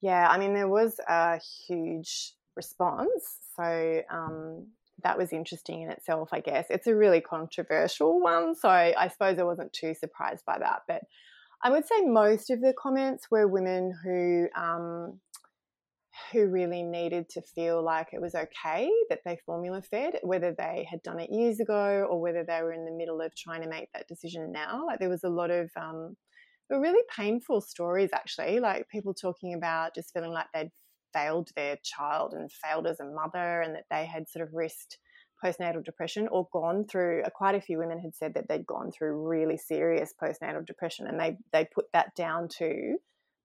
Yeah, 0.00 0.28
I 0.28 0.38
mean, 0.38 0.54
there 0.54 0.68
was 0.68 0.98
a 1.08 1.40
huge 1.66 2.32
response. 2.54 3.38
So 3.56 4.02
um, 4.10 4.66
that 5.02 5.18
was 5.18 5.32
interesting 5.32 5.82
in 5.82 5.90
itself, 5.90 6.30
I 6.32 6.40
guess. 6.40 6.66
It's 6.70 6.86
a 6.86 6.94
really 6.94 7.20
controversial 7.20 8.20
one. 8.20 8.54
So 8.54 8.68
I 8.68 9.08
suppose 9.08 9.38
I 9.38 9.44
wasn't 9.44 9.72
too 9.72 9.94
surprised 9.94 10.44
by 10.44 10.58
that. 10.58 10.82
But 10.86 11.02
I 11.62 11.70
would 11.70 11.86
say 11.86 12.02
most 12.02 12.50
of 12.50 12.60
the 12.60 12.74
comments 12.78 13.30
were 13.30 13.48
women 13.48 13.94
who. 14.02 14.48
Um, 14.54 15.20
who 16.32 16.46
really 16.46 16.82
needed 16.82 17.28
to 17.30 17.42
feel 17.42 17.82
like 17.82 18.08
it 18.12 18.20
was 18.20 18.34
okay 18.34 18.90
that 19.10 19.20
they 19.24 19.38
formula 19.46 19.82
fed, 19.82 20.18
whether 20.22 20.54
they 20.56 20.86
had 20.90 21.02
done 21.02 21.20
it 21.20 21.30
years 21.30 21.60
ago 21.60 22.06
or 22.08 22.20
whether 22.20 22.44
they 22.44 22.62
were 22.62 22.72
in 22.72 22.84
the 22.84 22.90
middle 22.90 23.20
of 23.20 23.34
trying 23.34 23.62
to 23.62 23.68
make 23.68 23.88
that 23.92 24.08
decision 24.08 24.52
now. 24.52 24.84
Like 24.86 24.98
there 24.98 25.08
was 25.08 25.24
a 25.24 25.28
lot 25.28 25.50
of 25.50 25.70
um, 25.76 26.16
were 26.70 26.80
really 26.80 27.02
painful 27.14 27.60
stories 27.60 28.10
actually, 28.12 28.60
like 28.60 28.88
people 28.88 29.14
talking 29.14 29.54
about 29.54 29.94
just 29.94 30.12
feeling 30.12 30.32
like 30.32 30.46
they'd 30.52 30.70
failed 31.12 31.50
their 31.56 31.76
child 31.82 32.34
and 32.34 32.50
failed 32.52 32.86
as 32.86 33.00
a 33.00 33.04
mother 33.04 33.60
and 33.60 33.74
that 33.74 33.84
they 33.90 34.04
had 34.04 34.28
sort 34.28 34.46
of 34.46 34.52
risked 34.52 34.98
postnatal 35.42 35.84
depression 35.84 36.28
or 36.28 36.48
gone 36.52 36.84
through 36.90 37.22
uh, 37.24 37.30
quite 37.30 37.54
a 37.54 37.60
few 37.60 37.78
women 37.78 38.00
had 38.00 38.14
said 38.14 38.34
that 38.34 38.48
they'd 38.48 38.66
gone 38.66 38.90
through 38.90 39.28
really 39.28 39.56
serious 39.56 40.14
postnatal 40.20 40.64
depression 40.66 41.06
and 41.06 41.20
they 41.20 41.36
they 41.52 41.66
put 41.74 41.84
that 41.92 42.14
down 42.16 42.48
to 42.48 42.96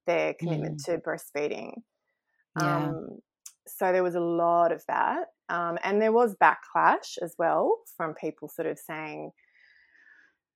their 0.07 0.33
commitment 0.33 0.79
mm. 0.79 0.85
to 0.85 0.97
breastfeeding 0.99 1.73
um, 2.55 3.07
so 3.67 3.91
there 3.91 4.03
was 4.03 4.15
a 4.15 4.19
lot 4.19 4.71
of 4.71 4.83
that 4.87 5.27
um, 5.49 5.77
and 5.83 6.01
there 6.01 6.11
was 6.11 6.35
backlash 6.35 7.17
as 7.21 7.35
well 7.37 7.79
from 7.97 8.13
people 8.13 8.47
sort 8.47 8.67
of 8.67 8.77
saying 8.77 9.31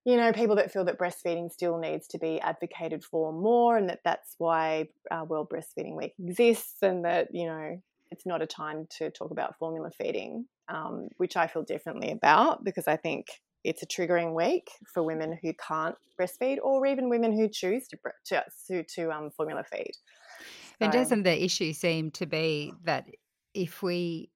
you 0.05 0.17
know, 0.17 0.31
people 0.31 0.55
that 0.57 0.71
feel 0.71 0.85
that 0.85 0.99
breastfeeding 0.99 1.51
still 1.51 1.79
needs 1.79 2.07
to 2.09 2.19
be 2.19 2.39
advocated 2.39 3.03
for 3.03 3.33
more, 3.33 3.75
and 3.75 3.89
that 3.89 4.01
that's 4.05 4.35
why 4.37 4.87
uh, 5.09 5.25
World 5.27 5.49
Breastfeeding 5.49 5.97
Week 5.97 6.13
exists, 6.23 6.83
and 6.83 7.03
that 7.05 7.29
you 7.33 7.47
know 7.47 7.81
it's 8.11 8.25
not 8.25 8.43
a 8.43 8.45
time 8.45 8.87
to 8.97 9.09
talk 9.09 9.31
about 9.31 9.57
formula 9.57 9.89
feeding, 9.97 10.45
um, 10.69 11.07
which 11.17 11.35
I 11.35 11.47
feel 11.47 11.63
differently 11.63 12.11
about 12.11 12.63
because 12.63 12.87
I 12.87 12.97
think 12.97 13.25
it's 13.63 13.81
a 13.81 13.87
triggering 13.87 14.35
week 14.35 14.69
for 14.93 15.01
women 15.01 15.39
who 15.41 15.53
can't 15.53 15.95
breastfeed, 16.21 16.57
or 16.61 16.85
even 16.85 17.09
women 17.09 17.33
who 17.33 17.49
choose 17.49 17.87
to 17.87 18.43
to 18.67 18.83
to 18.83 19.11
um, 19.11 19.31
formula 19.35 19.63
feed. 19.63 19.93
And 20.79 20.91
doesn't 20.91 21.23
the 21.23 21.43
issue 21.43 21.73
seem 21.73 22.11
to 22.11 22.25
be 22.25 22.73
that 22.83 23.07
if 23.53 23.81
we 23.81 24.29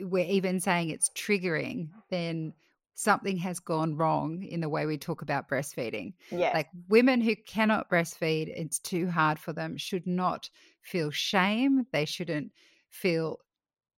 we're 0.00 0.26
even 0.26 0.60
saying 0.60 0.90
it's 0.90 1.10
triggering, 1.10 1.88
then 2.10 2.52
something 2.94 3.36
has 3.36 3.60
gone 3.60 3.96
wrong 3.96 4.42
in 4.42 4.60
the 4.60 4.68
way 4.68 4.84
we 4.84 4.98
talk 4.98 5.22
about 5.22 5.48
breastfeeding. 5.48 6.12
Yeah. 6.30 6.50
Like 6.52 6.68
women 6.88 7.20
who 7.20 7.36
cannot 7.36 7.88
breastfeed, 7.88 8.48
it's 8.48 8.80
too 8.80 9.08
hard 9.08 9.38
for 9.38 9.52
them, 9.52 9.76
should 9.76 10.06
not 10.06 10.50
feel 10.82 11.10
shame. 11.10 11.86
They 11.92 12.04
shouldn't 12.04 12.50
feel 12.90 13.38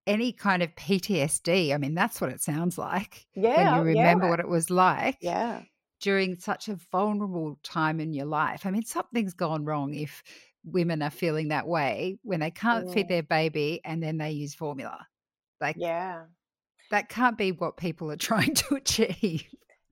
any 0.06 0.34
kind 0.34 0.62
of 0.62 0.76
PTSD. 0.76 1.74
I 1.74 1.78
mean, 1.78 1.96
that's 1.96 2.20
what 2.20 2.32
it 2.32 2.42
sounds 2.42 2.78
like. 2.78 3.26
Yeah. 3.36 3.78
When 3.78 3.88
you 3.88 4.00
remember 4.00 4.26
yeah. 4.26 4.32
what 4.32 4.40
it 4.42 4.50
was 4.50 4.70
like. 4.70 5.18
Yeah. 5.22 5.62
During 6.02 6.36
such 6.38 6.68
a 6.68 6.78
vulnerable 6.92 7.58
time 7.64 8.00
in 8.00 8.14
your 8.14 8.26
life. 8.26 8.66
I 8.66 8.72
mean, 8.72 8.84
something's 8.84 9.34
gone 9.34 9.66
wrong 9.66 9.94
if 9.94 10.24
women 10.72 11.02
are 11.02 11.10
feeling 11.10 11.50
that 11.50 11.68
way 11.68 12.18
when 12.24 12.40
they 12.40 12.52
can't 12.52 12.88
mm. 12.88 12.94
feed 12.94 13.08
their 13.08 13.24
baby 13.24 13.82
and 13.84 14.02
then 14.02 14.18
they 14.18 14.32
use 14.32 14.54
formula. 14.56 15.06
Like, 15.62 15.76
yeah 15.78 16.24
that 16.92 17.10
can't 17.10 17.38
be 17.38 17.52
what 17.52 17.78
people 17.78 18.12
are 18.12 18.18
trying 18.30 18.54
to 18.54 18.76
achieve. 18.76 19.44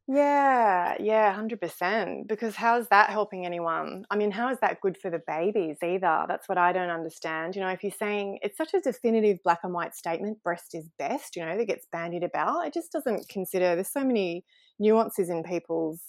Yeah, 0.09 0.95
yeah, 1.01 1.37
100%. 1.37 2.27
Because 2.27 2.55
how's 2.55 2.87
that 2.87 3.09
helping 3.09 3.45
anyone? 3.45 4.05
I 4.09 4.15
mean, 4.15 4.31
how 4.31 4.49
is 4.49 4.57
that 4.61 4.79
good 4.79 4.97
for 4.97 5.09
the 5.09 5.21
babies 5.27 5.77
either? 5.83 6.25
That's 6.29 6.47
what 6.47 6.57
I 6.57 6.71
don't 6.71 6.89
understand. 6.89 7.55
You 7.57 7.61
know, 7.61 7.67
if 7.67 7.83
you're 7.83 7.91
saying 7.91 8.39
it's 8.41 8.55
such 8.55 8.73
a 8.73 8.79
definitive 8.79 9.39
black 9.43 9.59
and 9.63 9.73
white 9.73 9.95
statement, 9.95 10.41
breast 10.43 10.73
is 10.75 10.89
best, 10.97 11.35
you 11.35 11.45
know, 11.45 11.57
that 11.57 11.65
gets 11.65 11.87
bandied 11.91 12.23
about, 12.23 12.65
it 12.65 12.73
just 12.73 12.93
doesn't 12.93 13.27
consider 13.27 13.75
there's 13.75 13.91
so 13.91 14.05
many 14.05 14.45
nuances 14.79 15.29
in 15.29 15.43
people's 15.43 16.01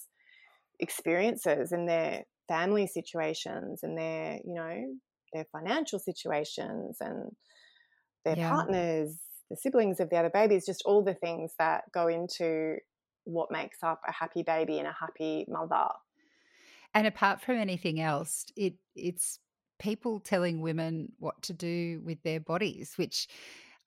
experiences 0.79 1.73
and 1.73 1.89
their 1.89 2.23
family 2.49 2.87
situations 2.87 3.81
and 3.83 3.97
their, 3.97 4.38
you 4.45 4.55
know, 4.55 4.97
their 5.33 5.47
financial 5.52 5.99
situations 5.99 6.97
and 7.00 7.31
their 8.25 8.37
yeah. 8.37 8.50
partners 8.50 9.19
the 9.50 9.57
siblings 9.57 10.00
of 10.00 10.11
the 10.11 10.17
other 10.17 10.31
babies, 10.31 10.67
just 10.67 10.83
all 10.85 11.02
the 11.02 11.14
things 11.14 11.52
that 11.59 11.85
go 11.93 12.09
into 12.09 12.76
what 13.25 13.50
makes 13.50 13.83
up 13.83 14.00
a 14.07 14.12
happy 14.12 14.43
baby 14.43 14.78
and 14.78 14.87
a 14.87 14.97
happy 14.99 15.45
mother. 15.49 15.88
And 16.95 17.07
apart 17.07 17.40
from 17.40 17.57
anything 17.57 18.00
else, 18.00 18.47
it 18.57 18.75
it's 18.95 19.38
people 19.78 20.21
telling 20.21 20.61
women 20.61 21.12
what 21.19 21.40
to 21.43 21.52
do 21.52 22.00
with 22.05 22.23
their 22.23 22.40
bodies, 22.40 22.95
which 22.97 23.28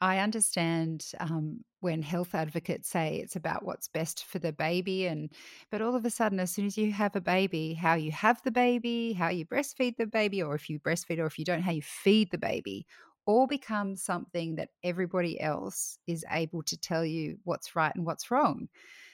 I 0.02 0.18
understand 0.18 1.06
um, 1.20 1.64
when 1.80 2.02
health 2.02 2.34
advocates 2.34 2.90
say 2.90 3.18
it's 3.18 3.36
about 3.36 3.64
what's 3.64 3.88
best 3.88 4.26
for 4.26 4.40
the 4.40 4.52
baby, 4.52 5.06
and 5.06 5.30
but 5.70 5.82
all 5.82 5.96
of 5.96 6.04
a 6.06 6.10
sudden, 6.10 6.40
as 6.40 6.52
soon 6.52 6.66
as 6.66 6.78
you 6.78 6.92
have 6.92 7.16
a 7.16 7.22
baby, 7.22 7.76
how 7.76 7.94
you 7.94 8.12
have 8.12 8.42
the 8.44 8.52
baby, 8.52 9.14
how 9.14 9.30
you 9.30 9.46
breastfeed 9.46 9.98
the 9.98 10.08
baby, 10.08 10.42
or 10.42 10.56
if 10.56 10.70
you 10.70 10.80
breastfeed, 10.80 11.20
or 11.20 11.28
if 11.28 11.38
you 11.38 11.46
don't, 11.46 11.62
how 11.62 11.72
you 11.72 11.84
feed 11.84 12.32
the 12.32 12.40
baby, 12.40 12.88
all 13.28 13.46
becomes 13.46 14.04
something 14.04 14.56
that 14.56 14.70
everybody 14.84 15.40
else 15.40 16.00
is 16.08 16.26
able 16.32 16.64
to 16.64 16.78
tell 16.78 17.06
you 17.06 17.38
what's 17.44 17.76
right 17.76 17.96
and 17.96 18.06
what's 18.06 18.32
wrong. 18.32 18.68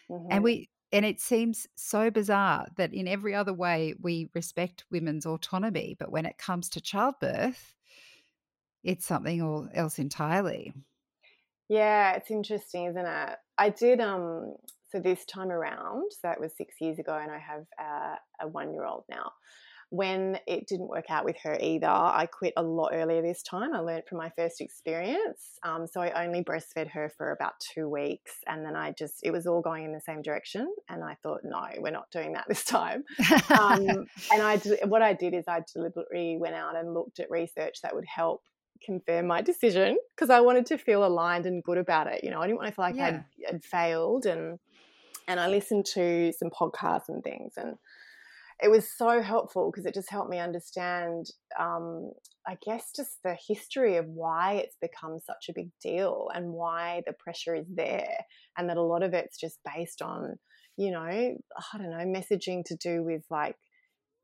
Mm-hmm. 0.09 0.27
And 0.31 0.43
we 0.43 0.69
and 0.93 1.05
it 1.05 1.19
seems 1.19 1.67
so 1.75 2.09
bizarre 2.09 2.65
that 2.77 2.93
in 2.93 3.07
every 3.09 3.35
other 3.35 3.53
way 3.53 3.93
we 4.01 4.29
respect 4.33 4.85
women's 4.89 5.25
autonomy, 5.25 5.97
but 5.99 6.11
when 6.11 6.25
it 6.25 6.37
comes 6.37 6.69
to 6.69 6.81
childbirth, 6.81 7.75
it's 8.87 9.05
something 9.05 9.69
else 9.73 9.99
entirely. 9.99 10.73
Yeah, 11.69 12.13
it's 12.13 12.31
interesting, 12.31 12.85
isn't 12.85 13.05
it? 13.05 13.35
I 13.57 13.69
did 13.69 13.99
um 13.99 14.55
so 14.89 14.99
this 14.99 15.25
time 15.25 15.51
around, 15.51 16.11
so 16.13 16.19
that 16.23 16.39
was 16.39 16.55
six 16.55 16.75
years 16.79 16.97
ago, 16.97 17.13
and 17.13 17.29
I 17.29 17.39
have 17.39 17.65
a, 17.77 18.45
a 18.45 18.47
one 18.47 18.73
year 18.73 18.85
old 18.85 19.03
now 19.09 19.31
when 19.89 20.37
it 20.47 20.67
didn't 20.67 20.89
work 20.89 21.05
out 21.09 21.23
with 21.23 21.37
her 21.43 21.57
either, 21.61 21.87
I 21.87 22.27
quit 22.29 22.53
a 22.57 22.63
lot 22.63 22.91
earlier 22.93 23.21
this 23.21 23.41
time. 23.41 23.73
I 23.73 23.79
learned 23.79 24.03
from 24.07 24.17
my 24.17 24.29
first 24.35 24.59
experience. 24.59 25.59
Um, 25.63 25.87
so 25.87 26.01
I 26.01 26.25
only 26.25 26.43
breastfed 26.43 26.89
her 26.89 27.09
for 27.17 27.31
about 27.31 27.53
two 27.73 27.87
weeks. 27.87 28.33
And 28.47 28.65
then 28.65 28.75
I 28.75 28.91
just, 28.91 29.19
it 29.23 29.31
was 29.31 29.47
all 29.47 29.61
going 29.61 29.85
in 29.85 29.93
the 29.93 30.01
same 30.01 30.21
direction. 30.21 30.69
And 30.89 31.03
I 31.03 31.15
thought, 31.23 31.41
no, 31.45 31.65
we're 31.77 31.91
not 31.91 32.11
doing 32.11 32.33
that 32.33 32.45
this 32.49 32.65
time. 32.65 33.05
um, 33.57 34.07
and 34.31 34.41
I, 34.41 34.57
what 34.87 35.01
I 35.01 35.13
did 35.13 35.33
is 35.33 35.45
I 35.47 35.63
deliberately 35.73 36.37
went 36.37 36.55
out 36.55 36.75
and 36.75 36.93
looked 36.93 37.21
at 37.21 37.31
research 37.31 37.81
that 37.81 37.95
would 37.95 38.05
help 38.05 38.41
confirm 38.85 39.27
my 39.27 39.41
decision 39.41 39.97
because 40.15 40.29
I 40.29 40.41
wanted 40.41 40.65
to 40.67 40.77
feel 40.77 41.05
aligned 41.05 41.45
and 41.45 41.63
good 41.63 41.77
about 41.77 42.07
it. 42.07 42.23
You 42.23 42.31
know, 42.31 42.41
I 42.41 42.47
didn't 42.47 42.59
want 42.59 42.69
to 42.69 42.75
feel 42.75 42.85
like 42.85 42.95
yeah. 42.95 43.21
I'd, 43.49 43.55
I'd 43.55 43.63
failed. 43.63 44.25
And, 44.25 44.59
and 45.27 45.39
I 45.39 45.47
listened 45.47 45.85
to 45.93 46.31
some 46.33 46.49
podcasts 46.49 47.09
and 47.09 47.23
things. 47.23 47.53
And, 47.57 47.77
it 48.61 48.71
was 48.71 48.89
so 48.89 49.21
helpful 49.21 49.69
because 49.71 49.85
it 49.85 49.93
just 49.93 50.09
helped 50.09 50.31
me 50.31 50.39
understand, 50.39 51.29
um, 51.59 52.11
I 52.47 52.57
guess, 52.65 52.91
just 52.95 53.21
the 53.23 53.37
history 53.47 53.97
of 53.97 54.07
why 54.07 54.53
it's 54.53 54.75
become 54.81 55.19
such 55.19 55.49
a 55.49 55.53
big 55.53 55.69
deal 55.81 56.29
and 56.33 56.53
why 56.53 57.03
the 57.05 57.13
pressure 57.13 57.53
is 57.53 57.67
there, 57.69 58.25
and 58.57 58.69
that 58.69 58.77
a 58.77 58.81
lot 58.81 59.03
of 59.03 59.13
it's 59.13 59.37
just 59.37 59.59
based 59.75 60.01
on, 60.01 60.39
you 60.75 60.91
know, 60.91 61.01
I 61.01 61.77
don't 61.77 61.91
know, 61.91 62.19
messaging 62.19 62.63
to 62.65 62.75
do 62.75 63.03
with 63.03 63.23
like 63.29 63.57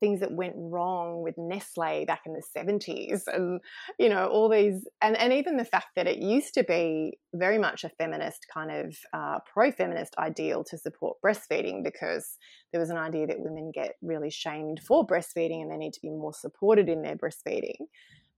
things 0.04 0.20
that 0.20 0.32
went 0.32 0.52
wrong 0.54 1.22
with 1.22 1.34
Nestle 1.38 2.04
back 2.04 2.20
in 2.26 2.34
the 2.34 2.42
70s 2.54 3.22
and 3.26 3.58
you 3.98 4.10
know 4.10 4.26
all 4.26 4.50
these 4.50 4.86
and 5.00 5.16
and 5.16 5.32
even 5.32 5.56
the 5.56 5.64
fact 5.64 5.86
that 5.96 6.06
it 6.06 6.18
used 6.18 6.52
to 6.54 6.62
be 6.62 7.16
very 7.32 7.56
much 7.56 7.84
a 7.84 7.88
feminist 7.88 8.44
kind 8.52 8.70
of 8.70 8.94
uh, 9.14 9.38
pro-feminist 9.50 10.14
ideal 10.18 10.62
to 10.64 10.76
support 10.76 11.16
breastfeeding 11.24 11.82
because 11.82 12.36
there 12.70 12.80
was 12.82 12.90
an 12.90 12.98
idea 12.98 13.26
that 13.26 13.40
women 13.40 13.72
get 13.74 13.92
really 14.02 14.30
shamed 14.30 14.78
for 14.86 15.06
breastfeeding 15.06 15.62
and 15.62 15.70
they 15.70 15.78
need 15.78 15.94
to 15.94 16.02
be 16.02 16.10
more 16.10 16.34
supported 16.34 16.90
in 16.90 17.00
their 17.00 17.16
breastfeeding 17.16 17.86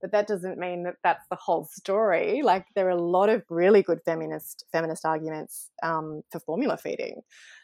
but 0.01 0.11
that 0.11 0.27
doesn't 0.27 0.57
mean 0.57 0.83
that 0.83 0.95
that's 1.03 1.25
the 1.29 1.35
whole 1.35 1.67
story. 1.71 2.41
Like 2.43 2.65
there 2.75 2.87
are 2.87 2.91
a 2.91 3.01
lot 3.01 3.29
of 3.29 3.43
really 3.49 3.81
good 3.81 3.99
feminist 4.05 4.65
feminist 4.71 5.05
arguments 5.05 5.71
um, 5.83 6.21
for 6.31 6.39
formula 6.39 6.77
feeding, 6.77 7.21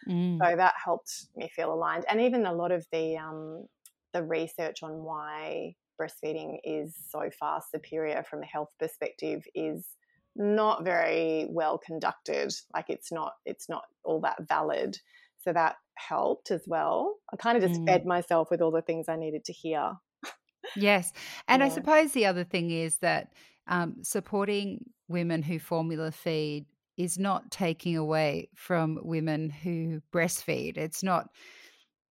mm. 0.10 0.38
so 0.40 0.56
that 0.56 0.74
helped 0.84 1.28
me 1.36 1.50
feel 1.56 1.74
aligned. 1.74 2.06
And 2.10 2.22
even 2.22 2.46
a 2.46 2.54
lot 2.54 2.72
of 2.72 2.86
the 2.92 3.18
um, 3.18 3.66
the 4.14 4.24
research 4.24 4.84
on 4.84 5.04
why 5.04 5.76
breastfeeding 6.00 6.58
is 6.64 6.96
so 7.10 7.30
far 7.40 7.62
superior 7.72 8.24
from 8.30 8.42
a 8.44 8.46
health 8.46 8.70
perspective 8.80 9.44
is 9.54 9.86
not 10.36 10.84
very 10.84 11.46
well 11.50 11.78
conducted 11.78 12.52
like 12.74 12.86
it's 12.90 13.12
not 13.12 13.34
it's 13.46 13.70
not 13.70 13.84
all 14.04 14.20
that 14.20 14.38
valid 14.48 14.98
so 15.44 15.54
that 15.54 15.76
helped 15.96 16.50
as 16.50 16.64
well 16.66 17.16
i 17.32 17.36
kind 17.38 17.56
of 17.56 17.64
just 17.64 17.80
mm. 17.80 17.86
fed 17.86 18.06
myself 18.06 18.50
with 18.50 18.62
all 18.62 18.72
the 18.72 18.82
things 18.82 19.08
i 19.08 19.16
needed 19.16 19.46
to 19.46 19.54
hear 19.54 19.94
yes 20.76 21.14
and 21.48 21.60
yeah. 21.60 21.68
i 21.68 21.70
suppose 21.70 22.12
the 22.14 22.26
other 22.26 22.44
thing 22.44 22.72
is 22.72 22.98
that 23.00 23.32
um, 23.68 23.96
supporting 24.02 24.84
women 25.08 25.42
who 25.42 25.58
formula 25.58 26.12
feed 26.12 26.66
is 26.98 27.18
not 27.18 27.50
taking 27.50 27.96
away 27.96 28.50
from 28.56 29.00
women 29.04 29.50
who 29.52 30.02
breastfeed 30.12 30.78
it's 30.78 31.04
not 31.04 31.30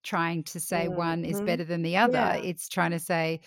trying 0.02 0.44
to 0.44 0.60
say 0.60 0.86
mm-hmm. 0.86 0.96
one 0.96 1.24
is 1.24 1.36
mm-hmm. 1.36 1.46
better 1.46 1.64
than 1.64 1.82
the 1.82 1.96
other. 1.96 2.18
Yeah. 2.18 2.36
It's 2.36 2.68
trying 2.68 2.92
to 2.92 2.98
say 2.98 3.40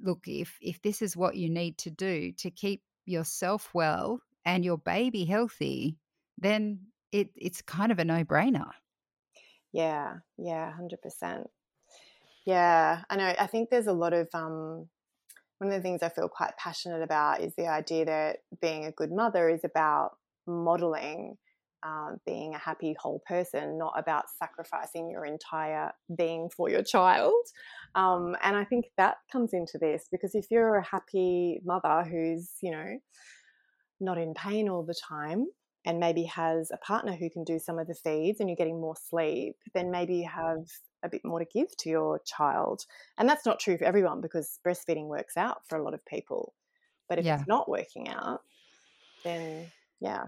look, 0.00 0.26
if 0.26 0.58
if 0.60 0.80
this 0.82 1.02
is 1.02 1.16
what 1.16 1.36
you 1.36 1.48
need 1.48 1.78
to 1.78 1.90
do 1.90 2.32
to 2.32 2.50
keep 2.50 2.82
yourself 3.06 3.70
well 3.74 4.20
and 4.44 4.64
your 4.64 4.78
baby 4.78 5.24
healthy, 5.24 5.96
then 6.38 6.80
it, 7.12 7.30
it's 7.36 7.62
kind 7.62 7.92
of 7.92 7.98
a 7.98 8.04
no 8.04 8.24
brainer. 8.24 8.70
Yeah, 9.72 10.16
yeah, 10.36 10.72
hundred 10.72 11.02
percent. 11.02 11.48
Yeah, 12.46 13.02
I 13.08 13.16
know. 13.16 13.34
I 13.38 13.46
think 13.46 13.70
there's 13.70 13.86
a 13.86 13.92
lot 13.92 14.12
of 14.12 14.28
um, 14.34 14.88
one 15.58 15.70
of 15.70 15.74
the 15.74 15.80
things 15.80 16.02
I 16.02 16.08
feel 16.08 16.28
quite 16.28 16.56
passionate 16.58 17.02
about 17.02 17.40
is 17.40 17.54
the 17.54 17.68
idea 17.68 18.04
that 18.04 18.38
being 18.60 18.84
a 18.84 18.92
good 18.92 19.10
mother 19.10 19.48
is 19.48 19.64
about 19.64 20.16
modeling 20.46 21.36
um, 21.84 22.16
being 22.24 22.54
a 22.54 22.58
happy 22.58 22.96
whole 22.98 23.22
person, 23.26 23.78
not 23.78 23.92
about 23.96 24.24
sacrificing 24.38 25.10
your 25.10 25.24
entire 25.24 25.92
being 26.16 26.48
for 26.48 26.70
your 26.70 26.82
child. 26.82 27.44
Um, 27.94 28.34
and 28.42 28.56
I 28.56 28.64
think 28.64 28.86
that 28.96 29.18
comes 29.30 29.52
into 29.52 29.78
this 29.78 30.08
because 30.10 30.34
if 30.34 30.46
you're 30.50 30.76
a 30.76 30.84
happy 30.84 31.60
mother 31.64 32.04
who's, 32.08 32.52
you 32.62 32.70
know, 32.70 32.98
not 34.00 34.18
in 34.18 34.34
pain 34.34 34.68
all 34.68 34.82
the 34.82 34.94
time 35.08 35.46
and 35.84 36.00
maybe 36.00 36.24
has 36.24 36.70
a 36.72 36.78
partner 36.78 37.14
who 37.14 37.28
can 37.28 37.44
do 37.44 37.58
some 37.58 37.78
of 37.78 37.86
the 37.86 37.94
feeds 37.94 38.40
and 38.40 38.48
you're 38.48 38.56
getting 38.56 38.80
more 38.80 38.96
sleep, 38.96 39.56
then 39.74 39.90
maybe 39.90 40.16
you 40.16 40.28
have 40.28 40.64
a 41.04 41.08
bit 41.10 41.20
more 41.24 41.38
to 41.38 41.44
give 41.44 41.76
to 41.76 41.90
your 41.90 42.20
child. 42.24 42.82
And 43.18 43.28
that's 43.28 43.44
not 43.44 43.60
true 43.60 43.76
for 43.76 43.84
everyone 43.84 44.22
because 44.22 44.58
breastfeeding 44.66 45.06
works 45.06 45.36
out 45.36 45.58
for 45.68 45.76
a 45.76 45.84
lot 45.84 45.92
of 45.92 46.04
people. 46.06 46.54
But 47.08 47.18
if 47.18 47.26
yeah. 47.26 47.38
it's 47.38 47.46
not 47.46 47.68
working 47.68 48.08
out, 48.08 48.40
then 49.22 49.70
yeah. 50.00 50.26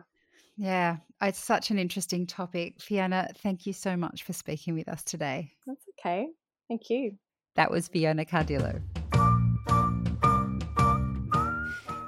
Yeah, 0.57 0.99
it's 1.21 1.39
such 1.39 1.71
an 1.71 1.79
interesting 1.79 2.27
topic. 2.27 2.81
Fiona, 2.81 3.29
thank 3.43 3.67
you 3.67 3.73
so 3.73 3.97
much 3.97 4.23
for 4.23 4.33
speaking 4.33 4.75
with 4.75 4.89
us 4.89 5.03
today. 5.03 5.53
That's 5.67 5.85
okay. 5.99 6.29
Thank 6.69 6.91
you. 6.91 7.17
That 7.57 7.71
was 7.71 7.89
Fiona 7.89 8.25
Cardillo. 8.25 8.81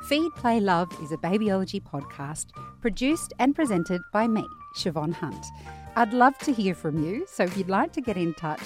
Feed, 0.08 0.30
Play, 0.36 0.60
Love 0.60 0.88
is 1.02 1.12
a 1.12 1.18
babyology 1.18 1.82
podcast 1.82 2.46
produced 2.80 3.34
and 3.38 3.54
presented 3.54 4.00
by 4.10 4.26
me, 4.26 4.46
Siobhan 4.78 5.12
Hunt. 5.12 5.44
I'd 5.96 6.14
love 6.14 6.38
to 6.38 6.52
hear 6.52 6.74
from 6.74 7.04
you, 7.04 7.26
so 7.28 7.44
if 7.44 7.58
you'd 7.58 7.68
like 7.68 7.92
to 7.92 8.00
get 8.00 8.16
in 8.16 8.32
touch, 8.34 8.62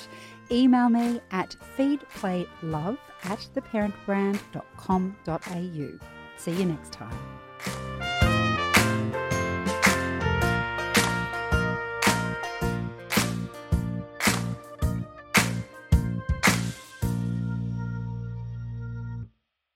email 0.52 0.88
me 0.88 1.20
at 1.32 1.56
feedplaylove 1.76 2.98
at 3.24 3.48
theparentbrand.com.au. 3.54 5.98
See 6.36 6.52
you 6.52 6.64
next 6.64 6.92
time. 6.92 7.41